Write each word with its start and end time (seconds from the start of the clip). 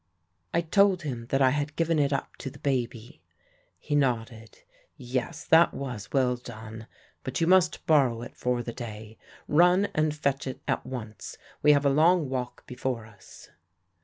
"I 0.51 0.61
told 0.61 1.03
him 1.03 1.27
that 1.27 1.43
I 1.43 1.51
had 1.51 1.75
given 1.75 1.99
it 1.99 2.11
up 2.11 2.35
to 2.37 2.49
the 2.49 2.57
baby. 2.57 3.21
"He 3.77 3.93
nodded. 3.93 4.57
'Yes, 4.97 5.45
that 5.45 5.75
was 5.75 6.11
well 6.11 6.37
done; 6.37 6.87
but 7.23 7.39
you 7.39 7.45
must 7.45 7.85
borrow 7.85 8.23
it 8.23 8.35
for 8.35 8.63
the 8.63 8.73
day. 8.73 9.19
Run 9.47 9.89
and 9.93 10.15
fetch 10.15 10.47
it 10.47 10.59
at 10.67 10.87
once; 10.87 11.37
we 11.61 11.71
have 11.73 11.85
a 11.85 11.89
long 11.91 12.29
walk 12.29 12.65
before 12.65 13.05
us.' 13.05 13.51